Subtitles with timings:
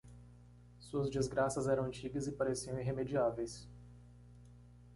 [0.79, 3.69] Suas desgraças eram antigas e pareciam irremediáveis.